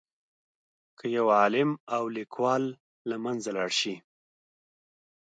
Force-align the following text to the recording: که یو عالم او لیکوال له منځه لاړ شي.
که 0.97 1.05
یو 1.17 1.27
عالم 1.39 1.69
او 1.95 2.03
لیکوال 2.17 2.63
له 3.09 3.15
منځه 3.23 3.49
لاړ 3.57 3.69
شي. 3.79 3.95